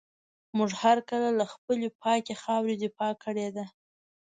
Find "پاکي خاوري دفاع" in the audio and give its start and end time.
2.01-3.11